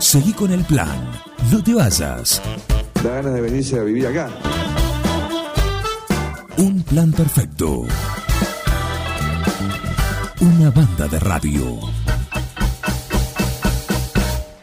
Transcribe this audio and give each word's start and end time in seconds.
Seguí 0.00 0.32
con 0.32 0.50
el 0.50 0.64
plan. 0.64 1.12
No 1.52 1.62
te 1.62 1.74
vayas. 1.74 2.40
Da 3.04 3.16
ganas 3.16 3.34
de 3.34 3.40
venirse 3.42 3.78
a 3.78 3.82
vivir 3.82 4.06
acá. 4.06 4.30
Un 6.56 6.82
plan 6.82 7.12
perfecto. 7.12 7.82
Una 10.40 10.70
banda 10.70 11.06
de 11.06 11.18
radio. 11.20 11.78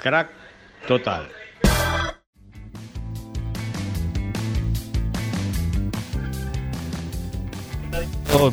Crack 0.02 0.30
total. 0.88 1.30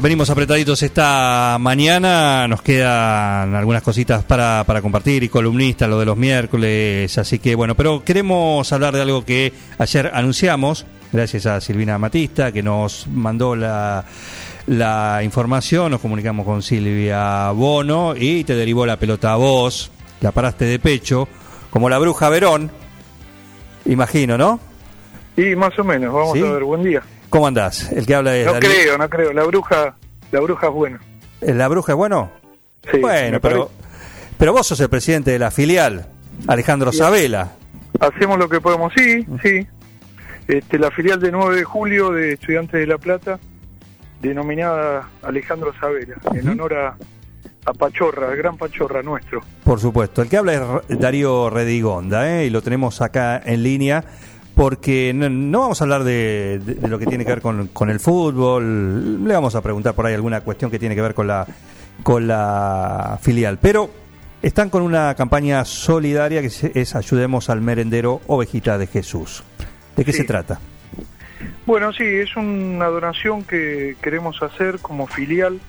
Venimos 0.01 0.31
apretaditos 0.31 0.83
esta 0.83 1.57
mañana, 1.61 2.47
nos 2.47 2.63
quedan 2.63 3.55
algunas 3.55 3.83
cositas 3.83 4.23
para, 4.25 4.63
para 4.65 4.81
compartir 4.81 5.23
y 5.25 5.29
columnistas, 5.29 5.89
lo 5.89 5.99
de 5.99 6.07
los 6.07 6.17
miércoles, 6.17 7.17
así 7.19 7.39
que 7.39 7.55
bueno, 7.55 7.75
pero 7.75 8.03
queremos 8.05 8.73
hablar 8.73 8.95
de 8.95 9.03
algo 9.03 9.25
que 9.25 9.53
ayer 9.79 10.11
anunciamos, 10.15 10.87
gracias 11.13 11.47
a 11.47 11.61
Silvina 11.61 11.99
Matista, 11.99 12.53
que 12.53 12.63
nos 12.63 13.07
mandó 13.09 13.57
la, 13.57 14.05
la 14.67 15.21
información, 15.23 15.91
nos 15.91 16.01
comunicamos 16.01 16.47
con 16.47 16.63
Silvia 16.63 17.51
Bono 17.51 18.15
y 18.17 18.45
te 18.45 18.55
derivó 18.55 18.87
la 18.87 18.97
pelota 18.99 19.33
a 19.33 19.37
vos, 19.37 19.91
la 20.21 20.33
paraste 20.33 20.65
de 20.67 20.79
pecho, 20.79 21.29
como 21.71 21.89
la 21.89 21.99
bruja 21.99 22.29
Verón, 22.29 22.71
imagino, 23.87 24.39
¿no? 24.39 24.61
Y 25.37 25.57
más 25.57 25.79
o 25.79 25.85
menos, 25.85 26.15
vamos 26.15 26.33
¿Sí? 26.35 26.45
a 26.45 26.53
ver, 26.53 26.65
buen 26.65 26.85
día. 26.85 27.03
¿Cómo 27.35 27.49
andás? 27.49 27.91
El 27.91 28.07
que 28.07 28.15
habla 28.15 28.37
es 28.37 28.47
No 28.47 28.53
Darío- 28.53 28.71
creo, 28.71 28.97
no 28.97 29.11
creo, 29.11 29.33
la 29.33 29.43
bruja, 29.43 29.97
la 30.31 30.39
bruja 30.39 30.69
es 30.69 30.73
buena. 30.73 31.01
¿La 31.41 31.67
bruja 31.67 31.91
es 31.91 31.97
bueno? 31.97 32.31
Sí, 32.93 32.99
bueno, 33.01 33.41
pero, 33.41 33.73
pero 34.39 34.53
vos 34.53 34.65
sos 34.69 34.79
el 34.79 34.89
presidente 34.89 35.33
de 35.33 35.41
la 35.41 35.51
filial, 35.51 36.07
Alejandro 36.47 36.93
Sabela. 36.93 37.51
Hacemos 37.99 38.39
lo 38.39 38.49
que 38.49 38.61
podemos, 38.61 38.93
sí, 38.97 39.27
sí. 39.43 39.67
Este, 40.47 40.79
la 40.79 40.93
filial 40.93 41.19
de 41.19 41.33
9 41.33 41.57
de 41.57 41.65
julio 41.65 42.13
de 42.13 42.35
Estudiantes 42.35 42.79
de 42.79 42.87
La 42.87 42.99
Plata, 42.99 43.41
denominada 44.23 45.09
Alejandro 45.25 45.73
Sabela, 45.81 46.15
en 46.35 46.49
honor 46.51 46.75
a, 46.75 46.97
a 47.67 47.73
Pachorra, 47.73 48.31
el 48.31 48.37
gran 48.37 48.57
Pachorra 48.57 49.03
nuestro. 49.03 49.41
Por 49.65 49.81
supuesto. 49.81 50.23
El 50.23 50.29
que 50.29 50.37
habla 50.37 50.83
es 50.89 51.01
Darío 51.01 51.51
Redigonda, 51.51 52.31
¿eh? 52.31 52.47
y 52.47 52.51
lo 52.51 52.63
tenemos 52.63 53.01
acá 53.01 53.43
en 53.45 53.65
línea, 53.65 54.05
porque 54.55 55.13
no, 55.15 55.29
no 55.29 55.61
vamos 55.61 55.81
a 55.81 55.85
hablar 55.85 56.05
de, 56.05 56.61
de- 56.65 56.75
de 56.75 56.89
lo 56.89 56.99
que 56.99 57.07
tiene 57.07 57.25
que 57.25 57.31
ver 57.33 57.41
con, 57.43 57.69
con 57.69 57.91
el 57.91 58.01
fútbol, 58.01 59.25
le 59.27 59.35
vamos 59.35 59.55
a 59.55 59.61
preguntar 59.63 59.95
por 59.95 60.07
ahí 60.07 60.15
alguna 60.15 60.41
cuestión 60.43 60.71
que 60.71 60.79
tiene 60.79 60.95
que 60.95 61.03
ver 61.03 61.15
con 61.15 61.27
la, 61.27 61.47
con 62.03 62.27
la 62.27 63.19
filial, 63.21 63.59
pero 63.61 63.91
están 64.43 64.71
con 64.71 64.83
una 64.83 65.15
campaña 65.15 65.65
solidaria 65.65 66.41
que 66.43 66.51
es 66.75 66.95
Ayudemos 66.95 67.51
al 67.51 67.61
Merendero 67.63 68.21
Ovejita 68.27 68.79
de 68.79 68.87
Jesús. 68.87 69.43
¿De 69.97 70.05
qué 70.05 70.13
Sí. 70.13 70.19
se 70.19 70.25
trata? 70.25 70.61
Bueno, 71.67 71.93
sí, 71.93 72.05
es 72.05 72.37
una 72.37 72.87
donación 72.87 73.43
que 73.45 73.97
queremos 74.03 74.43
hacer 74.43 74.79
como 74.81 75.07
filial 75.07 75.61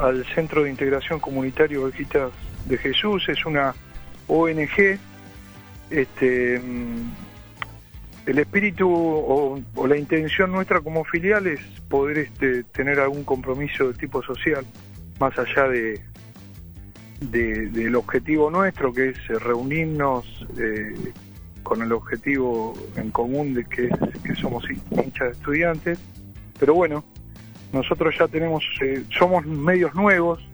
al 0.00 0.24
Centro 0.34 0.62
de 0.62 0.70
Integración 0.70 1.18
Comunitario 1.18 1.82
Ovejitas 1.82 2.30
de 2.66 2.78
Jesús. 2.78 3.28
Es 3.28 3.44
una 3.44 3.74
ONG. 4.28 4.98
Este, 5.90 6.60
el 8.28 8.38
espíritu 8.38 8.86
o, 8.90 9.58
la 9.86 9.96
intención 9.96 10.52
nuestra 10.52 10.82
como 10.82 11.02
filial 11.04 11.46
es 11.46 11.60
poder 11.88 12.18
este, 12.18 12.62
tener 12.64 13.00
algún 13.00 13.24
compromiso 13.24 13.88
de 13.88 13.94
tipo 13.94 14.22
social, 14.22 14.66
más 15.18 15.36
allá 15.38 15.66
de, 15.68 15.98
de- 17.22 17.66
del 17.70 17.96
objetivo 17.96 18.50
nuestro, 18.50 18.92
que 18.92 19.08
es 19.10 19.18
eh, 19.30 19.38
reunirnos 19.38 20.46
eh, 20.58 20.92
con 21.62 21.80
el 21.80 21.90
objetivo 21.92 22.74
en 22.96 23.10
común 23.10 23.54
de 23.54 23.64
que, 23.64 23.88
somos 24.36 24.64
hinchas 24.90 25.28
de 25.28 25.32
estudiantes. 25.32 25.98
Pero 26.60 26.74
bueno, 26.74 27.04
nosotros 27.72 28.14
ya 28.18 28.28
tenemos, 28.28 28.62
eh, 28.82 29.04
somos 29.18 29.46
medios 29.46 29.94
nuevos, 29.94 30.46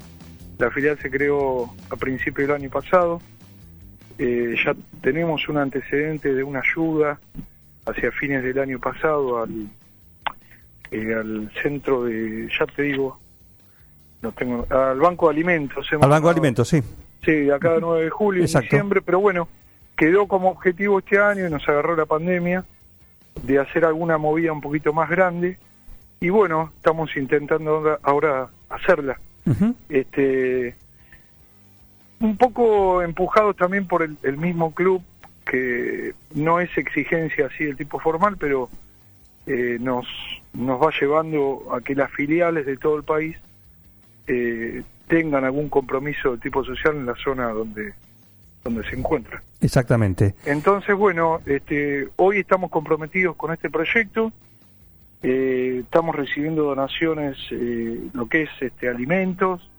la 0.59 0.71
filial 0.71 0.97
se 1.03 1.11
creó 1.11 1.75
a 1.91 1.97
principios 1.97 2.47
del 2.47 2.57
año 2.57 2.71
pasado, 2.71 3.21
ya 4.17 4.77
tenemos 5.03 5.49
un 5.49 5.57
antecedente 5.59 6.33
de 6.33 6.45
una 6.45 6.61
ayuda 6.61 7.19
hacia 7.87 8.11
fines 8.13 8.43
del 8.43 8.59
año 8.59 8.79
pasado 8.79 9.43
al, 9.43 9.69
eh, 10.91 11.15
al 11.15 11.51
centro 11.63 12.05
de, 12.05 12.49
ya 12.59 12.67
te 12.67 12.83
digo, 12.83 13.19
no 14.23 14.33
tengo, 14.33 14.67
al 14.71 14.99
Banco 14.99 15.29
de 15.29 15.35
Alimentos. 15.35 15.87
hemos 15.93 16.05
Al 16.05 16.11
Banco 16.11 16.29
de 16.29 16.33
Alimentos, 16.33 16.69
sí. 16.69 16.83
Sí, 17.25 17.51
acá 17.51 17.75
de 17.75 17.81
9 17.81 18.05
de 18.05 18.11
julio, 18.11 18.45
en 18.45 18.61
diciembre, 18.61 19.01
pero 19.03 19.21
bueno, 19.21 19.49
quedó 19.97 20.27
como 20.27 20.51
objetivo 20.51 20.99
este 20.99 21.19
año 21.19 21.47
y 21.47 21.51
nos 21.51 21.67
agarró 21.69 21.97
la 21.97 22.07
pandemia 22.07 22.65
de 23.43 23.59
hacer 23.59 23.85
alguna 23.85 24.19
movida 24.19 24.53
un 24.53 24.61
poquito 24.61 24.93
más 24.93 25.09
grande 25.11 25.59
y 26.21 26.31
bueno, 26.31 26.73
estamos 26.77 27.15
intentando 27.17 27.99
ahora, 28.03 28.49
hacerla. 28.71 29.21
Este, 29.91 30.75
un 32.21 32.37
poco 32.39 33.03
empujados 33.03 33.57
también 33.57 33.87
por 33.87 34.03
el, 34.03 34.17
el 34.23 34.39
mismo 34.39 34.73
club, 34.73 35.03
que 35.45 36.15
no 36.35 36.61
es 36.61 36.77
exigencia 36.77 37.47
así 37.47 37.65
del 37.65 37.77
tipo 37.77 37.99
formal, 37.99 38.37
pero 38.39 38.69
eh, 39.47 39.77
nos, 39.81 40.07
nos 40.55 40.83
va 40.83 40.91
llevando 40.99 41.69
a 41.73 41.81
que 41.81 41.95
las 41.95 42.11
filiales 42.11 42.65
de 42.65 42.77
todo 42.77 42.97
el 42.97 43.03
país 43.03 43.37
eh, 44.27 44.83
tengan 45.07 45.45
algún 45.45 45.69
compromiso 45.69 46.33
de 46.33 46.39
tipo 46.39 46.65
social 46.65 46.97
en 46.97 47.07
la 47.07 47.15
zona 47.17 47.49
donde, 47.49 47.93
donde 48.63 48.89
se 48.89 48.97
encuentran. 48.97 49.43
Exactamente. 49.61 50.35
Entonces, 50.47 50.97
bueno, 50.97 51.41
este, 51.45 52.09
hoy 52.17 52.39
estamos 52.39 52.71
comprometidos 52.71 53.37
con 53.37 53.53
este 53.53 53.69
proyecto, 53.69 54.33
eh, 55.23 55.81
estamos 55.85 56.17
recibiendo 56.17 56.65
donaciones, 56.65 57.37
lo 58.15 58.27
que 58.27 58.43
es 58.43 58.51
este, 58.61 58.89
alimentos, 58.89 59.71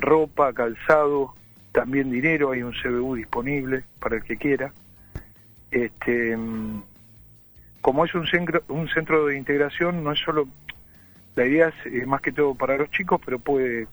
ropa, 0.00 0.52
calzado, 0.52 1.34
también 1.78 2.10
dinero, 2.10 2.50
hay 2.50 2.64
un 2.64 2.72
CBU 2.72 3.14
disponible 3.14 3.84
para 4.00 4.16
el 4.16 4.24
que 4.24 4.36
quiera. 4.36 4.72
Este, 5.70 6.36
mm, 6.36 6.82
como 7.80 8.04
es 8.04 8.12
un 8.16 8.26
centro, 8.26 8.64
un 8.66 8.88
centro 8.88 9.26
de 9.26 9.38
integración, 9.38 10.02
no 10.02 10.10
es 10.10 10.18
solo, 10.18 10.48
la 11.36 11.46
idea 11.46 11.68
es 11.68 11.74
eh, 11.86 12.04
más 12.04 12.20
que 12.20 12.32
todo 12.32 12.56
para 12.56 12.76
los 12.76 12.90
chicos, 12.90 13.20
pero 13.24 13.38
puede 13.38 13.86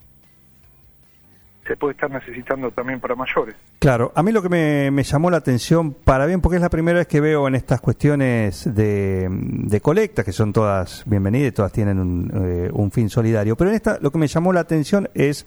se 1.67 1.75
puede 1.77 1.93
estar 1.93 2.09
necesitando 2.09 2.71
también 2.71 2.99
para 2.99 3.15
mayores. 3.15 3.55
Claro, 3.79 4.11
a 4.15 4.23
mí 4.23 4.31
lo 4.31 4.41
que 4.41 4.49
me, 4.49 4.89
me 4.89 5.03
llamó 5.03 5.29
la 5.29 5.37
atención, 5.37 5.93
para 5.93 6.25
bien, 6.25 6.41
porque 6.41 6.55
es 6.55 6.61
la 6.61 6.69
primera 6.69 6.97
vez 6.99 7.07
que 7.07 7.21
veo 7.21 7.47
en 7.47 7.53
estas 7.53 7.81
cuestiones 7.81 8.73
de, 8.73 9.27
de 9.29 9.81
colecta, 9.81 10.23
que 10.23 10.31
son 10.31 10.53
todas 10.53 11.03
bienvenidas 11.05 11.49
y 11.49 11.51
todas 11.51 11.71
tienen 11.71 11.99
un, 11.99 12.31
eh, 12.33 12.69
un 12.73 12.89
fin 12.91 13.09
solidario, 13.09 13.55
pero 13.55 13.69
en 13.69 13.75
esta 13.75 13.99
lo 13.99 14.11
que 14.11 14.17
me 14.17 14.27
llamó 14.27 14.53
la 14.53 14.61
atención 14.61 15.07
es, 15.13 15.45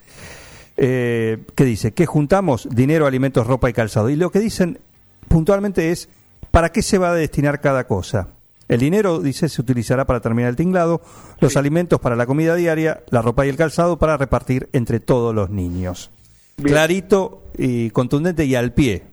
eh, 0.81 1.39
¿qué 1.55 1.65
dice? 1.65 1.91
Que 1.91 2.05
juntamos 2.05 2.67
dinero, 2.71 3.05
alimentos, 3.05 3.45
ropa 3.45 3.69
y 3.69 3.73
calzado. 3.73 4.09
Y 4.09 4.15
lo 4.15 4.31
que 4.31 4.39
dicen 4.39 4.79
puntualmente 5.27 5.91
es, 5.91 6.09
¿para 6.51 6.71
qué 6.71 6.81
se 6.81 6.97
va 6.97 7.11
a 7.11 7.15
destinar 7.15 7.59
cada 7.59 7.85
cosa? 7.85 8.29
El 8.69 8.79
dinero, 8.79 9.19
dice, 9.19 9.49
se 9.49 9.61
utilizará 9.61 10.05
para 10.05 10.21
terminar 10.21 10.51
el 10.51 10.55
tinglado, 10.55 11.01
los 11.41 11.57
alimentos 11.57 11.99
para 11.99 12.15
la 12.15 12.25
comida 12.25 12.55
diaria, 12.55 13.01
la 13.09 13.21
ropa 13.21 13.45
y 13.45 13.49
el 13.49 13.57
calzado 13.57 13.99
para 13.99 14.15
repartir 14.15 14.69
entre 14.71 15.01
todos 15.01 15.35
los 15.35 15.49
niños. 15.49 16.11
Bien. 16.55 16.69
Clarito 16.69 17.43
y 17.57 17.89
contundente 17.89 18.45
y 18.45 18.55
al 18.55 18.71
pie. 18.73 19.03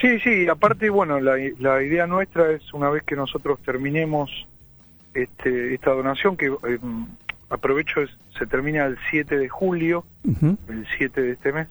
Sí, 0.00 0.18
sí, 0.18 0.48
aparte, 0.48 0.90
bueno, 0.90 1.20
la, 1.20 1.36
la 1.60 1.82
idea 1.82 2.08
nuestra 2.08 2.50
es 2.50 2.74
una 2.74 2.90
vez 2.90 3.04
que 3.04 3.14
nosotros 3.14 3.60
terminemos 3.64 4.48
este, 5.14 5.74
esta 5.74 5.92
donación, 5.92 6.36
que 6.36 6.46
eh, 6.46 6.78
aprovecho, 7.52 8.00
es- 8.00 8.16
se 8.38 8.46
termina 8.46 8.84
el 8.86 8.96
7 9.10 9.36
de 9.38 9.48
julio, 9.48 10.04
el 10.68 10.86
7 10.96 11.20
de 11.22 11.32
este 11.32 11.52
mes, 11.52 11.68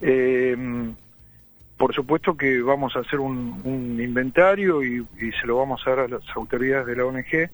eh, 0.00 0.56
por 1.76 1.94
supuesto 1.94 2.36
que 2.36 2.60
vamos 2.62 2.94
a 2.96 3.00
hacer 3.00 3.18
un, 3.20 3.60
un 3.64 4.00
inventario 4.00 4.82
y, 4.84 4.98
y 5.20 5.32
se 5.40 5.46
lo 5.46 5.56
vamos 5.56 5.82
a 5.86 5.90
dar 5.90 5.98
a 6.00 6.08
las 6.08 6.22
autoridades 6.36 6.86
de 6.86 6.96
la 6.96 7.04
ONG, 7.06 7.50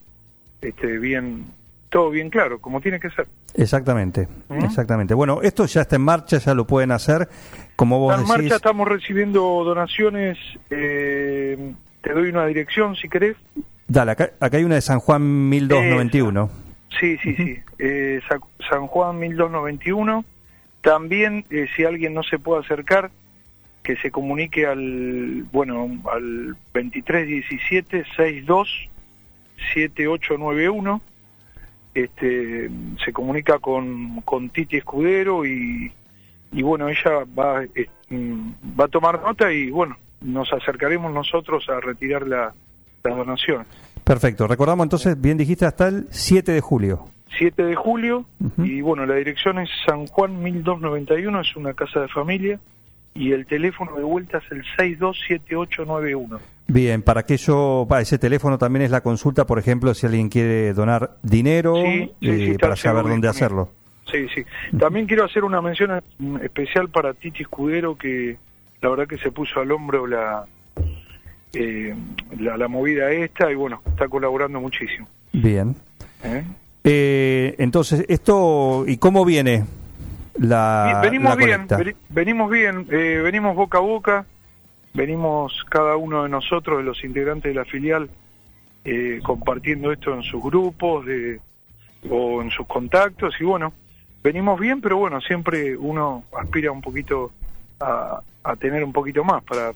este, 0.60 0.98
bien, 0.98 1.44
todo 1.88 2.10
bien 2.10 2.28
claro, 2.28 2.58
como 2.60 2.80
tiene 2.80 3.00
que 3.00 3.10
ser. 3.10 3.26
Exactamente, 3.54 4.28
¿Mm? 4.48 4.64
exactamente. 4.64 5.14
Bueno, 5.14 5.40
esto 5.42 5.64
ya 5.66 5.82
está 5.82 5.96
en 5.96 6.02
marcha, 6.02 6.38
ya 6.38 6.52
lo 6.54 6.66
pueden 6.66 6.90
hacer, 6.92 7.28
como 7.76 7.98
vos 7.98 8.12
Está 8.12 8.22
en 8.22 8.28
decís. 8.28 8.42
marcha, 8.50 8.56
estamos 8.56 8.88
recibiendo 8.88 9.40
donaciones, 9.64 10.36
eh, 10.70 11.72
te 12.02 12.12
doy 12.12 12.28
una 12.28 12.46
dirección 12.46 12.96
si 12.96 13.08
querés. 13.08 13.36
Dale, 13.86 14.10
acá, 14.12 14.30
acá 14.40 14.56
hay 14.58 14.64
una 14.64 14.74
de 14.74 14.82
San 14.82 14.98
Juan 14.98 15.48
1291. 15.48 16.50
Sí, 16.98 17.16
sí, 17.22 17.34
sí. 17.36 17.58
Eh, 17.78 18.20
Sa- 18.28 18.40
San 18.68 18.86
Juan 18.86 19.18
1291. 19.18 20.24
También, 20.80 21.44
eh, 21.50 21.66
si 21.76 21.84
alguien 21.84 22.14
no 22.14 22.22
se 22.22 22.38
puede 22.38 22.60
acercar, 22.62 23.10
que 23.82 23.96
se 23.96 24.10
comunique 24.10 24.66
al, 24.66 25.44
bueno, 25.52 25.88
al 26.12 26.56
2317 26.74 28.04
62 28.16 28.88
7891. 29.74 31.00
Este, 31.94 32.70
se 33.04 33.12
comunica 33.12 33.58
con, 33.58 34.20
con 34.22 34.50
Titi 34.50 34.76
Escudero 34.76 35.44
y, 35.44 35.90
y 36.52 36.62
bueno, 36.62 36.88
ella 36.88 37.24
va, 37.36 37.62
mm, 38.10 38.50
va 38.78 38.84
a 38.84 38.88
tomar 38.88 39.20
nota 39.22 39.52
y 39.52 39.70
bueno, 39.70 39.96
nos 40.20 40.52
acercaremos 40.52 41.12
nosotros 41.12 41.68
a 41.68 41.80
retirar 41.80 42.26
la, 42.26 42.54
la 43.02 43.14
donación. 43.14 43.66
Perfecto. 44.08 44.46
Recordamos 44.46 44.86
entonces, 44.86 45.20
bien 45.20 45.36
dijiste, 45.36 45.66
hasta 45.66 45.88
el 45.88 46.06
7 46.10 46.52
de 46.52 46.62
julio. 46.62 47.04
7 47.36 47.62
de 47.62 47.74
julio 47.74 48.24
y 48.56 48.80
bueno, 48.80 49.04
la 49.04 49.16
dirección 49.16 49.58
es 49.58 49.68
San 49.86 50.06
Juan 50.06 50.42
1291, 50.42 51.40
es 51.42 51.56
una 51.56 51.74
casa 51.74 52.00
de 52.00 52.08
familia 52.08 52.58
y 53.12 53.32
el 53.32 53.44
teléfono 53.44 53.94
de 53.96 54.02
vuelta 54.02 54.38
es 54.38 54.50
el 54.50 54.64
627891. 54.78 56.40
Bien, 56.68 57.02
para 57.02 57.20
aquello, 57.20 57.86
va, 57.86 58.00
ese 58.00 58.18
teléfono 58.18 58.56
también 58.56 58.86
es 58.86 58.90
la 58.90 59.02
consulta, 59.02 59.46
por 59.46 59.58
ejemplo, 59.58 59.92
si 59.92 60.06
alguien 60.06 60.30
quiere 60.30 60.72
donar 60.72 61.18
dinero 61.22 61.74
Sí, 61.76 62.10
sí, 62.20 62.28
eh, 62.30 62.52
sí, 62.52 62.58
para 62.58 62.76
saber 62.76 63.02
dónde 63.02 63.26
también. 63.26 63.30
hacerlo. 63.30 63.68
Sí, 64.10 64.26
sí. 64.34 64.42
También 64.78 65.06
quiero 65.06 65.26
hacer 65.26 65.44
una 65.44 65.60
mención 65.60 66.02
especial 66.42 66.88
para 66.88 67.12
Titi 67.12 67.42
Escudero, 67.42 67.98
que 67.98 68.38
la 68.80 68.88
verdad 68.88 69.06
que 69.06 69.18
se 69.18 69.30
puso 69.30 69.60
al 69.60 69.70
hombro 69.70 70.06
la, 70.06 70.46
eh, 71.54 71.94
la, 72.38 72.56
la 72.56 72.68
movida 72.68 73.10
esta 73.10 73.50
y 73.50 73.54
bueno, 73.54 73.82
está 73.86 74.08
colaborando 74.08 74.60
muchísimo. 74.60 75.08
Bien. 75.32 75.74
¿eh? 76.22 76.44
Eh, 76.84 77.54
entonces, 77.58 78.04
esto, 78.08 78.84
¿y 78.86 78.96
cómo 78.96 79.24
viene 79.24 79.64
la, 80.38 81.00
venimos 81.02 81.36
la 81.36 81.44
bien, 81.44 81.66
venimos 82.08 82.50
bien, 82.50 82.86
eh, 82.90 83.20
venimos 83.22 83.56
boca 83.56 83.78
a 83.78 83.80
boca, 83.80 84.26
venimos 84.94 85.64
cada 85.68 85.96
uno 85.96 86.22
de 86.22 86.28
nosotros, 86.28 86.78
de 86.78 86.84
los 86.84 87.02
integrantes 87.04 87.52
de 87.52 87.58
la 87.58 87.64
filial, 87.64 88.08
eh, 88.84 89.20
compartiendo 89.22 89.92
esto 89.92 90.14
en 90.14 90.22
sus 90.22 90.42
grupos 90.42 91.04
de, 91.04 91.40
o 92.08 92.40
en 92.40 92.50
sus 92.50 92.66
contactos 92.66 93.34
y 93.40 93.44
bueno, 93.44 93.72
venimos 94.22 94.58
bien, 94.60 94.80
pero 94.80 94.96
bueno, 94.96 95.20
siempre 95.20 95.76
uno 95.76 96.24
aspira 96.40 96.70
un 96.70 96.80
poquito 96.80 97.32
a, 97.80 98.22
a 98.44 98.56
tener 98.56 98.84
un 98.84 98.92
poquito 98.92 99.24
más 99.24 99.42
para, 99.42 99.72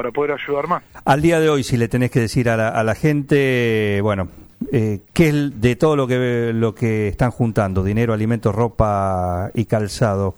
para 0.00 0.12
poder 0.12 0.32
ayudar 0.32 0.66
más. 0.66 0.82
Al 1.04 1.20
día 1.20 1.40
de 1.40 1.50
hoy, 1.50 1.62
si 1.62 1.76
le 1.76 1.86
tenés 1.86 2.10
que 2.10 2.20
decir 2.20 2.48
a 2.48 2.56
la, 2.56 2.70
a 2.70 2.82
la 2.82 2.94
gente, 2.94 4.00
bueno, 4.02 4.28
eh, 4.72 5.00
¿qué 5.12 5.28
es 5.28 5.60
de 5.60 5.76
todo 5.76 5.94
lo 5.94 6.06
que, 6.06 6.52
lo 6.54 6.74
que 6.74 7.08
están 7.08 7.30
juntando? 7.30 7.84
Dinero, 7.84 8.14
alimentos, 8.14 8.54
ropa 8.54 9.50
y 9.52 9.66
calzado. 9.66 10.36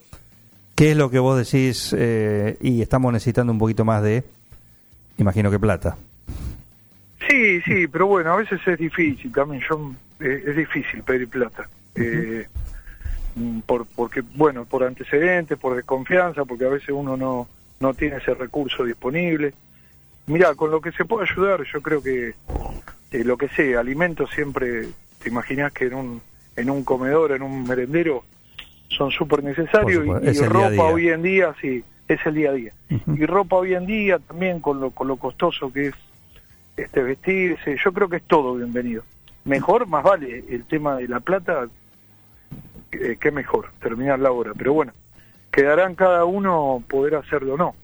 ¿Qué 0.75 0.91
es 0.91 0.97
lo 0.97 1.11
que 1.11 1.21
vos 1.21 1.39
decís 1.39 1.95
eh, 1.97 2.57
y 2.61 2.83
estamos 2.83 3.13
necesitando 3.13 3.53
un 3.53 3.61
poquito 3.61 3.85
más 3.85 4.03
de, 4.03 4.25
imagino 5.19 5.49
que 5.49 5.61
plata? 5.61 5.97
Sí, 7.29 7.61
sí, 7.61 7.87
pero 7.87 8.09
bueno, 8.09 8.33
a 8.33 8.37
veces 8.39 8.61
es 8.67 8.79
difícil 8.81 9.31
también. 9.31 9.63
Yo 9.71 9.93
eh, 10.19 10.43
es 10.45 10.57
difícil 10.57 11.05
pedir 11.05 11.29
plata. 11.29 11.69
Eh, 11.95 12.49
mm, 13.37 13.61
por 13.61 13.87
porque 13.87 14.23
bueno, 14.35 14.65
por 14.65 14.83
antecedentes, 14.83 15.57
por 15.57 15.77
desconfianza, 15.77 16.45
porque 16.45 16.65
a 16.65 16.71
veces 16.71 16.89
uno 16.89 17.17
no 17.17 17.47
no 17.83 17.93
tiene 17.95 18.17
ese 18.17 18.33
recurso 18.35 18.85
disponible. 18.85 19.53
Mira, 20.27 20.55
con 20.55 20.71
lo 20.71 20.81
que 20.81 20.93
se 20.93 21.05
puede 21.05 21.29
ayudar, 21.31 21.63
yo 21.65 21.83
creo 21.83 22.03
que 22.03 22.35
eh, 23.11 23.25
lo 23.25 23.37
que 23.37 23.49
sea, 23.49 23.81
alimentos 23.81 24.31
siempre, 24.31 24.89
te 25.23 25.29
imaginas 25.29 25.73
que 25.73 25.87
en 25.87 25.95
un 25.95 26.23
en 26.57 26.71
un 26.71 26.85
comedor, 26.85 27.33
en 27.33 27.43
un 27.43 27.65
merendero, 27.65 28.25
son 28.89 29.11
súper 29.11 29.43
necesarios 29.43 30.05
y, 30.05 30.31
día 30.33 30.49
ropa 30.49 30.71
día. 30.71 30.85
hoy 30.85 31.09
en 31.09 31.23
día, 31.23 31.55
sí, 31.61 31.83
es 32.09 32.21
el 32.27 32.35
día 32.35 32.51
a 32.51 32.53
día. 32.53 32.73
Y 32.89 33.25
ropa 33.27 33.57
hoy 33.57 33.75
en 33.75 33.87
día 33.87 34.19
también 34.19 34.61
con 34.61 34.81
lo, 34.81 34.91
con 34.91 35.09
lo 35.09 35.17
costoso 35.17 35.73
que 35.73 35.89
es 35.89 35.95
este 36.77 37.03
vestirse, 37.03 37.77
yo 37.83 37.93
creo 37.93 38.09
que 38.09 38.17
es 38.17 38.23
todo 38.25 38.55
bienvenido. 38.55 39.03
Mejor, 39.45 39.87
más 39.87 40.05
vale 40.05 40.45
el 40.49 40.65
tema 40.65 40.97
de 40.97 41.09
la 41.09 41.21
plata, 41.21 41.69
eh, 42.93 43.17
que 43.19 43.31
mejor, 43.31 43.71
terminar 43.81 44.19
la 44.19 44.31
obra. 44.31 44.53
Pero 44.57 44.73
bueno, 44.73 44.93
quedará 45.53 45.87
en 45.87 45.95
cada 45.95 46.25
uno 46.25 46.83
poder 46.89 47.15
hacerlo 47.15 47.55
o 47.55 47.57
no. 47.57 47.75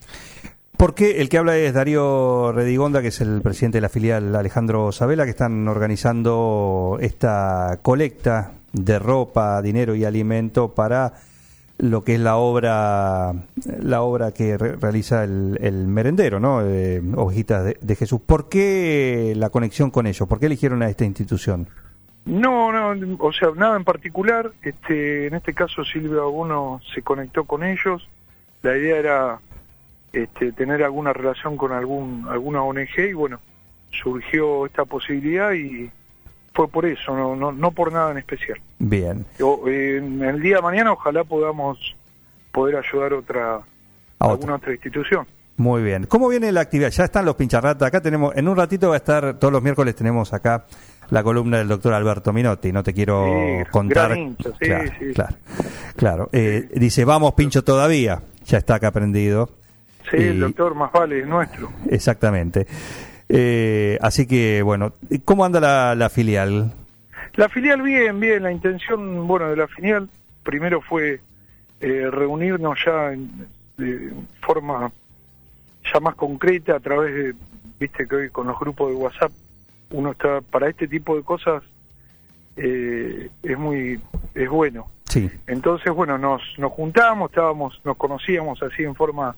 Porque 0.76 1.20
el 1.20 1.28
que 1.28 1.38
habla 1.38 1.56
es 1.56 1.74
Darío 1.74 2.52
Redigonda, 2.52 3.02
que 3.02 3.08
es 3.08 3.20
el 3.20 3.42
presidente 3.42 3.78
de 3.78 3.82
la 3.82 3.88
filial 3.88 4.34
Alejandro 4.36 4.92
Sabela, 4.92 5.24
que 5.24 5.30
están 5.30 5.66
organizando 5.66 6.98
esta 7.00 7.80
colecta 7.82 8.52
de 8.72 8.98
ropa, 9.00 9.60
dinero 9.60 9.94
y 9.96 10.04
alimento 10.04 10.74
para 10.74 11.14
lo 11.78 12.02
que 12.02 12.14
es 12.14 12.20
la 12.20 12.36
obra 12.36 13.32
la 13.80 14.02
obra 14.02 14.32
que 14.32 14.56
re- 14.58 14.76
realiza 14.76 15.24
el, 15.24 15.58
el 15.60 15.86
merendero, 15.88 16.38
¿no? 16.38 16.60
Eh, 16.62 17.00
de, 17.00 17.76
de 17.80 17.96
Jesús. 17.96 18.20
¿Por 18.24 18.48
qué 18.48 19.32
la 19.36 19.50
conexión 19.50 19.90
con 19.90 20.06
ellos? 20.06 20.28
¿Por 20.28 20.38
qué 20.40 20.46
eligieron 20.46 20.82
a 20.82 20.88
esta 20.90 21.04
institución? 21.04 21.68
No, 22.28 22.72
no, 22.72 23.16
o 23.20 23.32
sea, 23.32 23.48
nada 23.56 23.76
en 23.76 23.84
particular. 23.84 24.52
Este, 24.62 25.28
en 25.28 25.34
este 25.34 25.54
caso 25.54 25.82
Silvia 25.82 26.20
Aguno 26.20 26.80
se 26.94 27.00
conectó 27.00 27.44
con 27.44 27.64
ellos. 27.64 28.06
La 28.62 28.76
idea 28.76 28.98
era 28.98 29.40
este, 30.12 30.52
tener 30.52 30.82
alguna 30.82 31.14
relación 31.14 31.56
con 31.56 31.72
algún 31.72 32.26
alguna 32.28 32.62
ONG 32.62 32.98
y 32.98 33.12
bueno, 33.14 33.40
surgió 33.90 34.66
esta 34.66 34.84
posibilidad 34.84 35.52
y 35.52 35.90
fue 36.52 36.68
por 36.68 36.84
eso, 36.84 37.16
no, 37.16 37.34
no, 37.34 37.50
no 37.50 37.70
por 37.70 37.92
nada 37.92 38.10
en 38.10 38.18
especial. 38.18 38.60
Bien. 38.78 39.24
O, 39.40 39.66
eh, 39.66 39.96
en 39.96 40.22
el 40.22 40.42
día 40.42 40.56
de 40.56 40.62
mañana 40.62 40.92
ojalá 40.92 41.24
podamos 41.24 41.78
poder 42.52 42.76
ayudar 42.76 43.14
otra, 43.14 43.62
A 44.18 44.30
alguna 44.30 44.56
otra 44.56 44.72
institución. 44.72 45.26
Muy 45.58 45.82
bien. 45.82 46.06
¿Cómo 46.06 46.28
viene 46.28 46.50
la 46.52 46.60
actividad? 46.62 46.90
Ya 46.90 47.04
están 47.04 47.24
los 47.24 47.34
pincharratas. 47.34 47.86
Acá 47.88 48.00
tenemos, 48.00 48.34
en 48.36 48.48
un 48.48 48.56
ratito 48.56 48.88
va 48.90 48.94
a 48.94 48.98
estar, 48.98 49.34
todos 49.38 49.52
los 49.52 49.62
miércoles 49.62 49.94
tenemos 49.96 50.32
acá 50.32 50.64
la 51.10 51.22
columna 51.22 51.58
del 51.58 51.68
doctor 51.68 51.92
Alberto 51.94 52.32
Minotti. 52.32 52.70
No 52.72 52.82
te 52.84 52.94
quiero 52.94 53.26
Sí, 53.26 53.70
contar. 53.70 54.14
sí, 54.14 54.36
claro, 54.60 54.90
sí. 54.98 55.12
claro. 55.14 55.36
claro. 55.96 56.28
Eh, 56.32 56.68
dice, 56.74 57.04
vamos, 57.04 57.34
pincho 57.34 57.64
todavía. 57.64 58.22
Ya 58.46 58.58
está 58.58 58.76
acá 58.76 58.88
aprendido. 58.88 59.50
Sí, 60.10 60.16
Y- 60.18 60.22
el 60.28 60.40
doctor 60.40 60.74
más 60.76 60.92
vale 60.92 61.20
es 61.20 61.26
nuestro. 61.26 61.70
Exactamente. 61.90 62.66
Eh, 63.28 63.98
así 64.00 64.26
que, 64.26 64.62
bueno, 64.62 64.92
¿cómo 65.24 65.44
anda 65.44 65.60
la, 65.60 65.94
la 65.96 66.08
filial? 66.08 66.72
La 67.34 67.48
filial 67.48 67.82
bien, 67.82 68.18
bien, 68.20 68.42
la 68.44 68.52
intención, 68.52 69.26
bueno, 69.26 69.50
de 69.50 69.56
la 69.56 69.66
filial 69.68 70.08
primero 70.44 70.80
fue 70.80 71.20
eh, 71.80 72.08
reunirnos 72.10 72.78
ya 72.86 73.12
en, 73.12 73.48
de 73.76 74.12
forma 74.40 74.90
ya 75.92 76.00
más 76.00 76.14
concreta 76.14 76.76
a 76.76 76.80
través 76.80 77.14
de, 77.14 77.34
viste 77.78 78.06
que 78.06 78.14
hoy 78.14 78.30
con 78.30 78.46
los 78.46 78.58
grupos 78.58 78.90
de 78.90 78.96
WhatsApp 78.96 79.32
uno 79.90 80.12
está, 80.12 80.40
para 80.40 80.68
este 80.68 80.86
tipo 80.86 81.16
de 81.16 81.22
cosas 81.22 81.62
eh, 82.56 83.30
es 83.42 83.58
muy, 83.58 84.00
es 84.34 84.48
bueno. 84.48 84.88
Sí. 85.04 85.30
Entonces, 85.46 85.92
bueno, 85.92 86.18
nos, 86.18 86.42
nos 86.58 86.72
juntamos, 86.72 87.30
estábamos, 87.30 87.80
nos 87.84 87.96
conocíamos 87.96 88.62
así 88.62 88.82
en 88.82 88.94
forma 88.94 89.34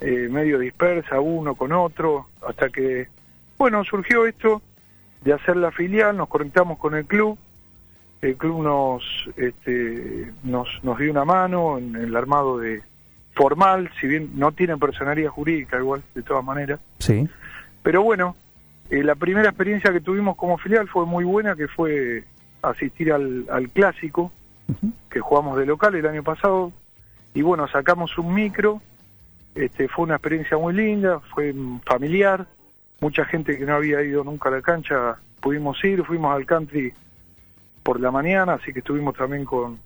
eh, 0.00 0.28
medio 0.30 0.58
dispersa, 0.58 1.20
uno 1.20 1.54
con 1.54 1.72
otro, 1.72 2.28
hasta 2.46 2.70
que, 2.70 3.08
bueno, 3.58 3.84
surgió 3.84 4.26
esto 4.26 4.62
de 5.22 5.32
hacer 5.32 5.56
la 5.56 5.70
filial, 5.70 6.16
nos 6.16 6.28
conectamos 6.28 6.78
con 6.78 6.94
el 6.94 7.04
club, 7.04 7.38
el 8.22 8.36
club 8.36 8.62
nos, 8.62 9.02
este, 9.36 10.32
nos, 10.42 10.68
nos 10.82 10.98
dio 10.98 11.10
una 11.10 11.24
mano 11.24 11.78
en 11.78 11.96
el 11.96 12.16
armado 12.16 12.58
de 12.58 12.82
formal, 13.36 13.90
si 14.00 14.06
bien 14.08 14.30
no 14.34 14.50
tienen 14.52 14.78
personalidad 14.80 15.28
jurídica 15.30 15.78
igual, 15.78 16.02
de 16.14 16.22
todas 16.22 16.42
maneras, 16.44 16.80
Sí. 16.98 17.28
pero 17.82 18.02
bueno, 18.02 18.34
eh, 18.90 19.04
la 19.04 19.14
primera 19.14 19.48
experiencia 19.50 19.92
que 19.92 20.00
tuvimos 20.00 20.36
como 20.36 20.56
filial 20.58 20.88
fue 20.88 21.06
muy 21.06 21.22
buena, 21.24 21.54
que 21.54 21.68
fue 21.68 22.24
asistir 22.62 23.12
al, 23.12 23.46
al 23.50 23.68
clásico, 23.70 24.32
que 25.10 25.20
jugamos 25.20 25.56
de 25.58 25.66
local 25.66 25.94
el 25.94 26.06
año 26.06 26.22
pasado, 26.24 26.72
y 27.34 27.42
bueno, 27.42 27.68
sacamos 27.68 28.16
un 28.18 28.32
micro, 28.34 28.80
este, 29.54 29.86
fue 29.88 30.06
una 30.06 30.14
experiencia 30.16 30.56
muy 30.56 30.72
linda, 30.74 31.20
fue 31.34 31.54
familiar, 31.84 32.46
mucha 33.00 33.24
gente 33.26 33.58
que 33.58 33.66
no 33.66 33.74
había 33.74 34.02
ido 34.02 34.24
nunca 34.24 34.48
a 34.48 34.52
la 34.52 34.62
cancha 34.62 35.16
pudimos 35.40 35.82
ir, 35.84 36.02
fuimos 36.04 36.34
al 36.34 36.46
country 36.46 36.92
por 37.82 38.00
la 38.00 38.10
mañana, 38.10 38.54
así 38.54 38.72
que 38.72 38.78
estuvimos 38.80 39.14
también 39.14 39.44
con, 39.44 39.78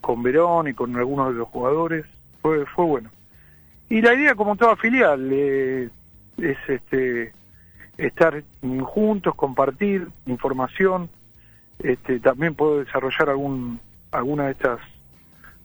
con 0.00 0.22
Verón 0.22 0.68
y 0.68 0.74
con 0.74 0.94
algunos 0.96 1.28
de 1.32 1.38
los 1.38 1.48
jugadores, 1.48 2.04
fue, 2.42 2.66
fue 2.66 2.84
bueno. 2.84 3.10
Y 3.88 4.00
la 4.02 4.14
idea, 4.14 4.34
como 4.34 4.56
toda 4.56 4.76
filial, 4.76 5.28
eh, 5.32 5.88
es 6.38 6.58
este 6.68 7.32
estar 7.98 8.42
juntos, 8.82 9.34
compartir 9.34 10.08
información, 10.26 11.08
este, 11.78 12.20
también 12.20 12.54
puedo 12.54 12.78
desarrollar 12.78 13.30
algún 13.30 13.80
alguna 14.10 14.46
de 14.46 14.52
estas 14.52 14.80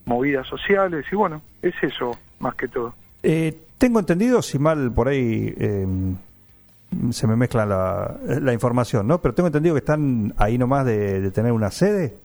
movidas 0.06 0.48
sociales 0.48 1.06
y 1.12 1.16
bueno, 1.16 1.42
es 1.62 1.74
eso 1.82 2.18
más 2.40 2.56
que 2.56 2.68
todo. 2.68 2.94
Eh, 3.24 3.58
tengo 3.78 4.00
entendido, 4.00 4.42
si 4.42 4.58
mal 4.58 4.92
por 4.92 5.10
ahí 5.10 5.54
eh, 5.58 5.86
se 7.12 7.28
me 7.28 7.36
mezcla 7.36 7.66
la, 7.66 8.18
la 8.40 8.54
información, 8.54 9.08
¿no? 9.08 9.22
Pero 9.22 9.34
tengo 9.34 9.48
entendido 9.48 9.76
que 9.76 9.80
están 9.80 10.34
ahí 10.38 10.58
nomás 10.58 10.86
de, 10.86 11.20
de 11.22 11.32
tener 11.32 11.52
una 11.52 11.72
sede. 11.72 12.18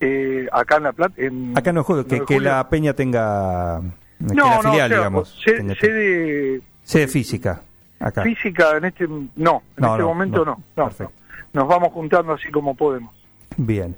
Eh, 0.00 0.31
acá 0.52 0.76
en 0.76 0.82
La 0.84 0.92
Plata, 0.92 1.14
en, 1.16 1.52
Acá 1.56 1.72
no 1.72 1.84
que, 1.84 1.92
9 1.92 2.08
de 2.08 2.18
que 2.26 2.34
julio. 2.34 2.50
la 2.50 2.68
peña 2.68 2.92
tenga 2.94 3.80
que 4.18 4.34
no, 4.34 4.44
la 4.48 4.56
no, 4.56 4.62
filial, 4.62 4.72
o 4.72 4.88
sea, 4.88 4.98
digamos, 4.98 5.38
sede 5.44 6.60
sede 6.84 7.08
física 7.08 7.62
acá. 8.00 8.22
física 8.22 8.76
en 8.76 8.84
este 8.86 9.06
no, 9.08 9.16
en 9.16 9.30
No, 9.36 9.62
este 9.86 9.98
no, 10.02 10.06
momento 10.08 10.44
no. 10.44 10.60
Perfecto. 10.74 11.12
no. 11.52 11.60
Nos 11.60 11.68
vamos 11.68 11.92
juntando 11.92 12.32
así 12.32 12.50
como 12.50 12.74
podemos. 12.74 13.14
Bien. 13.56 13.94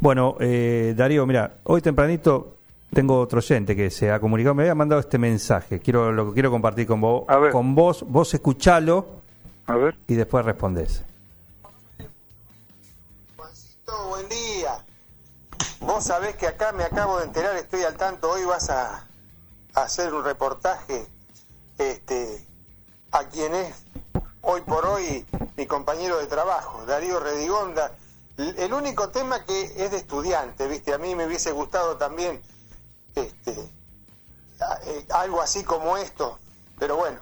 Bueno, 0.00 0.36
eh, 0.40 0.94
Darío, 0.96 1.26
mira, 1.26 1.52
hoy 1.64 1.80
tempranito 1.82 2.56
tengo 2.92 3.20
otro 3.20 3.38
oyente 3.38 3.76
que 3.76 3.90
se 3.90 4.10
ha 4.10 4.18
comunicado, 4.20 4.54
me 4.54 4.62
había 4.62 4.74
mandado 4.74 5.00
este 5.00 5.18
mensaje, 5.18 5.80
quiero 5.80 6.10
lo 6.12 6.28
que 6.28 6.32
quiero 6.34 6.50
compartir 6.50 6.86
con 6.86 7.00
vos, 7.00 7.24
A 7.28 7.36
ver. 7.38 7.52
con 7.52 7.74
vos, 7.74 8.04
vos 8.08 8.32
escuchalo 8.32 9.06
A 9.66 9.76
ver. 9.76 9.96
y 10.08 10.14
después 10.14 10.44
respondés. 10.44 11.04
Vos 15.96 16.04
sabés 16.04 16.36
que 16.36 16.46
acá 16.46 16.72
me 16.72 16.84
acabo 16.84 17.16
de 17.16 17.24
enterar, 17.24 17.56
estoy 17.56 17.82
al 17.82 17.96
tanto, 17.96 18.30
hoy 18.30 18.44
vas 18.44 18.68
a, 18.68 19.06
hacer 19.72 20.12
un 20.12 20.24
reportaje 20.24 21.06
este, 21.78 22.46
a 23.12 23.24
quien 23.24 23.54
es 23.54 23.74
hoy 24.42 24.60
por 24.60 24.84
hoy 24.84 25.24
mi 25.56 25.64
compañero 25.64 26.18
de 26.18 26.26
trabajo, 26.26 26.84
Darío 26.84 27.18
Redigonda. 27.18 27.96
El 28.36 28.74
único 28.74 29.08
tema 29.08 29.46
que 29.46 29.72
es 29.82 29.90
de 29.90 29.96
estudiante, 29.96 30.68
¿viste? 30.68 30.92
A 30.92 30.98
mí 30.98 31.14
me 31.14 31.24
hubiese 31.24 31.50
gustado 31.52 31.96
también 31.96 32.42
este, 33.14 33.52
eh, 33.52 35.06
algo 35.14 35.40
así 35.40 35.64
como 35.64 35.96
esto, 35.96 36.38
pero 36.78 36.96
bueno, 36.96 37.20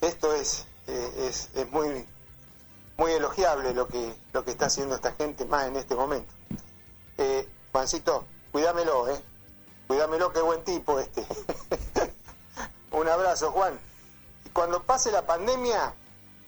esto 0.00 0.34
es, 0.34 0.66
eh, 0.88 1.28
es, 1.28 1.48
es 1.54 1.70
muy, 1.70 2.08
muy 2.96 3.12
elogiable 3.12 3.72
lo 3.72 3.86
que, 3.86 4.16
lo 4.32 4.44
que 4.44 4.50
está 4.50 4.66
haciendo 4.66 4.96
esta 4.96 5.12
gente 5.12 5.44
más 5.44 5.68
en 5.68 5.76
este 5.76 5.94
momento. 5.94 6.33
Juancito, 7.74 8.24
cuídamelo, 8.52 9.08
¿eh? 9.08 9.16
Cuídamelo, 9.88 10.32
qué 10.32 10.40
buen 10.40 10.62
tipo 10.62 11.00
este. 11.00 11.22
Un 12.92 13.08
abrazo, 13.08 13.50
Juan. 13.50 13.72
Cuando 14.52 14.80
pase 14.80 15.10
la 15.10 15.22
pandemia, 15.22 15.92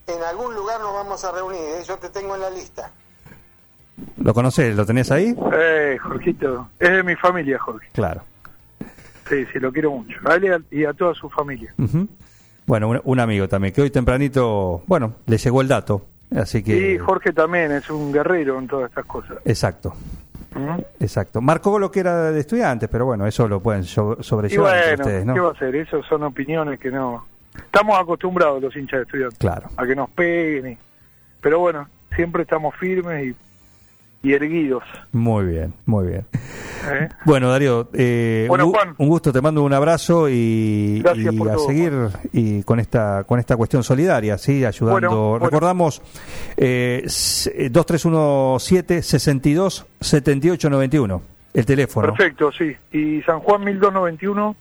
en 0.06 0.22
algún 0.22 0.54
lugar 0.54 0.80
nos 0.80 0.94
vamos 0.94 1.24
a 1.24 1.32
reunir, 1.32 1.58
¿eh? 1.60 1.82
Yo 1.84 1.96
te 1.96 2.10
tengo 2.10 2.36
en 2.36 2.42
la 2.42 2.50
lista. 2.50 2.92
¿Lo 4.18 4.32
conocés? 4.32 4.76
¿Lo 4.76 4.86
tenés 4.86 5.10
ahí? 5.10 5.36
Eh, 5.52 5.98
Jorgito. 6.00 6.68
Es 6.78 6.90
de 6.90 7.02
mi 7.02 7.16
familia, 7.16 7.58
Jorge. 7.58 7.88
Claro. 7.92 8.22
Sí, 9.28 9.44
sí, 9.52 9.58
lo 9.58 9.72
quiero 9.72 9.90
mucho. 9.90 10.16
A 10.26 10.36
él 10.36 10.64
y 10.70 10.84
a, 10.84 10.92
toda 10.92 11.12
su 11.12 11.28
familia. 11.28 11.74
Bueno, 12.66 12.88
un, 12.88 13.00
un 13.02 13.18
amigo 13.18 13.48
también, 13.48 13.74
que 13.74 13.82
hoy 13.82 13.90
tempranito, 13.90 14.84
bueno, 14.86 15.16
le 15.26 15.38
llegó 15.38 15.60
el 15.60 15.66
dato, 15.66 16.06
así 16.36 16.62
que... 16.62 16.92
Y 16.92 16.98
Jorge 16.98 17.32
también 17.32 17.72
es 17.72 17.90
un 17.90 18.12
guerrero 18.12 18.60
en 18.60 18.68
todas 18.68 18.90
estas 18.90 19.06
cosas. 19.06 19.38
Exacto, 19.44 19.92
¿Mm? 20.58 20.80
exacto. 21.00 21.40
Marcó 21.40 21.78
lo 21.78 21.90
que 21.90 22.00
era 22.00 22.30
de 22.32 22.40
estudiantes, 22.40 22.88
pero 22.88 23.04
bueno, 23.06 23.26
eso 23.26 23.46
lo 23.48 23.60
pueden 23.60 23.84
so- 23.84 24.22
sobrellevar 24.22 24.72
bueno, 24.72 25.02
ustedes, 25.02 25.24
¿qué 25.24 25.30
va 25.30 25.36
¿no? 25.36 25.48
a 25.48 25.52
hacer? 25.52 25.76
Eso 25.76 26.02
son 26.04 26.22
opiniones 26.24 26.80
que 26.80 26.90
no... 26.90 27.26
Estamos 27.56 27.98
acostumbrados 27.98 28.62
los 28.62 28.74
hinchas 28.76 28.98
de 29.00 29.02
estudiantes 29.04 29.38
Claro. 29.38 29.68
a 29.76 29.86
que 29.86 29.94
nos 29.96 30.10
peguen. 30.10 30.72
y- 30.72 30.78
Pero 31.40 31.58
bueno, 31.60 31.88
siempre 32.14 32.42
estamos 32.42 32.74
firmes 32.76 33.26
y, 33.28 33.36
y 34.26 34.32
erguidos. 34.32 34.82
Muy 35.12 35.44
bien, 35.46 35.72
muy 35.86 36.08
bien. 36.08 36.24
¿eh? 36.90 37.08
Bueno, 37.24 37.48
Darío, 37.48 37.88
eh, 37.92 38.46
Bueno, 38.48 38.70
Juan. 38.70 38.94
un 38.98 39.08
gusto, 39.08 39.32
te 39.32 39.40
mando 39.40 39.62
un 39.62 39.72
abrazo 39.72 40.28
y, 40.28 41.02
y 41.14 41.26
a 41.28 41.30
todo, 41.32 41.58
seguir 41.66 41.92
y 42.32 42.62
con 42.64 42.80
esta 42.80 43.22
con 43.24 43.38
esta 43.38 43.56
cuestión 43.56 43.84
solidaria, 43.84 44.36
sí, 44.38 44.64
ayudando. 44.64 44.94
Bueno, 45.08 45.28
bueno. 45.30 45.44
Recordamos 45.46 46.02
eh, 46.56 47.02
s- 47.04 47.52
eh, 47.54 47.68
2317 47.70 49.02
62 49.02 49.86
78 50.00 50.70
91, 50.70 51.22
el 51.54 51.66
teléfono. 51.66 52.08
Perfecto, 52.12 52.50
sí. 52.52 52.74
Y 52.92 53.22
San 53.22 53.38
Juan 53.40 53.62
1291 53.64 54.56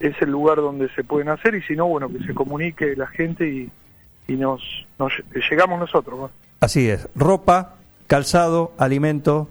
es 0.00 0.14
el 0.22 0.30
lugar 0.30 0.56
donde 0.56 0.88
se 0.94 1.04
pueden 1.04 1.28
hacer 1.28 1.54
y 1.54 1.62
si 1.62 1.76
no, 1.76 1.86
bueno, 1.86 2.08
que 2.08 2.24
se 2.26 2.34
comunique 2.34 2.96
la 2.96 3.06
gente 3.06 3.46
y, 3.46 3.70
y 4.28 4.32
nos, 4.36 4.62
nos 4.98 5.12
llegamos 5.50 5.78
nosotros. 5.78 6.18
¿no? 6.18 6.30
Así 6.60 6.88
es, 6.88 7.08
ropa, 7.14 7.74
calzado, 8.12 8.72
alimento 8.76 9.48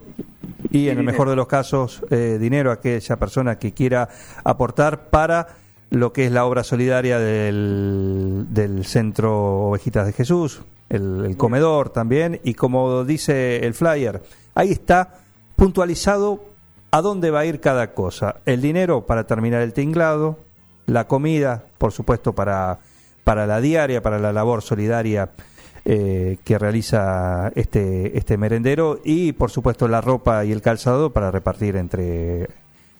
y, 0.70 0.88
en 0.88 0.98
el 0.98 1.02
mejor 1.02 1.28
de 1.28 1.34
los 1.34 1.48
casos, 1.48 2.00
eh, 2.10 2.38
dinero 2.40 2.70
a 2.70 2.74
aquella 2.74 3.16
persona 3.16 3.58
que 3.58 3.72
quiera 3.72 4.08
aportar 4.44 5.06
para 5.10 5.48
lo 5.90 6.12
que 6.12 6.26
es 6.26 6.30
la 6.30 6.44
obra 6.44 6.62
solidaria 6.62 7.18
del, 7.18 8.46
del 8.50 8.84
Centro 8.84 9.66
Ovejitas 9.66 10.06
de 10.06 10.12
Jesús, 10.12 10.62
el, 10.90 11.24
el 11.26 11.36
comedor 11.36 11.90
también, 11.90 12.40
y 12.44 12.54
como 12.54 13.02
dice 13.02 13.66
el 13.66 13.74
flyer, 13.74 14.22
ahí 14.54 14.70
está 14.70 15.14
puntualizado 15.56 16.44
a 16.92 17.02
dónde 17.02 17.32
va 17.32 17.40
a 17.40 17.46
ir 17.46 17.58
cada 17.58 17.94
cosa. 17.94 18.36
El 18.46 18.62
dinero 18.62 19.06
para 19.06 19.26
terminar 19.26 19.62
el 19.62 19.72
tinglado, 19.72 20.38
la 20.86 21.08
comida, 21.08 21.64
por 21.78 21.90
supuesto, 21.90 22.32
para, 22.32 22.78
para 23.24 23.44
la 23.48 23.60
diaria, 23.60 24.02
para 24.02 24.20
la 24.20 24.32
labor 24.32 24.62
solidaria 24.62 25.30
eh, 25.84 26.38
que 26.44 26.58
realiza 26.58 27.50
este, 27.54 28.16
este 28.16 28.36
merendero 28.36 29.00
y, 29.04 29.32
por 29.32 29.50
supuesto, 29.50 29.88
la 29.88 30.00
ropa 30.00 30.44
y 30.44 30.52
el 30.52 30.62
calzado 30.62 31.12
para 31.12 31.30
repartir 31.30 31.76
entre, 31.76 32.48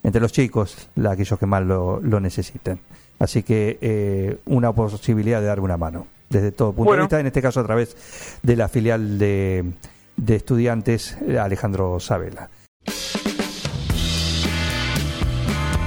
entre 0.03 0.21
los 0.21 0.31
chicos, 0.31 0.89
la- 0.95 1.11
aquellos 1.11 1.39
que 1.39 1.45
más 1.45 1.63
lo, 1.63 1.99
lo 2.01 2.19
necesiten. 2.19 2.79
Así 3.19 3.43
que 3.43 3.77
eh, 3.81 4.37
una 4.45 4.71
posibilidad 4.73 5.39
de 5.39 5.47
dar 5.47 5.59
una 5.59 5.77
mano 5.77 6.07
desde 6.29 6.51
todo 6.51 6.73
punto 6.73 6.89
Bueno. 6.89 7.03
de 7.03 7.05
vista, 7.05 7.19
en 7.19 7.27
este 7.27 7.41
caso 7.41 7.59
a 7.59 7.63
través 7.63 7.95
de 8.41 8.55
la 8.55 8.67
filial 8.67 9.17
de, 9.19 9.71
de 10.17 10.35
estudiantes 10.35 11.15
Alejandro 11.39 11.99
Sabela. 11.99 12.49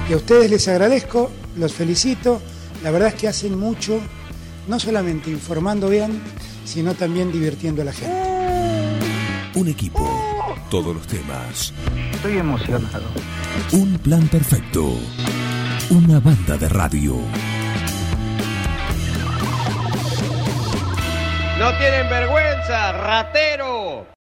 Y 0.09 0.13
a 0.13 0.15
ustedes 0.15 0.49
les 0.49 0.67
agradezco, 0.69 1.29
los 1.57 1.73
felicito. 1.73 2.41
La 2.81 2.91
verdad 2.91 3.09
es 3.09 3.15
que 3.15 3.27
hacen 3.27 3.57
mucho, 3.59 3.99
no 4.69 4.79
solamente 4.79 5.29
informando 5.29 5.89
bien, 5.89 6.21
sino 6.67 6.93
también 6.93 7.31
divirtiendo 7.31 7.81
a 7.81 7.85
la 7.85 7.93
gente. 7.93 8.27
Un 9.55 9.69
equipo, 9.69 10.05
todos 10.69 10.93
los 10.93 11.07
temas, 11.07 11.73
Estoy 12.13 12.37
emocionado. 12.37 13.05
un 13.71 13.97
plan 13.99 14.27
perfecto, 14.27 14.93
una 15.89 16.19
banda 16.19 16.57
de 16.57 16.67
radio. 16.69 17.15
No 21.57 21.71
tienen 21.79 22.07
vergüenza, 22.09 22.91
ratero. 22.91 24.16